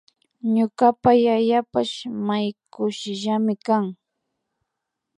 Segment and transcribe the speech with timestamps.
[0.55, 1.95] Ñukapa yayapash
[2.27, 3.85] may kushillami kan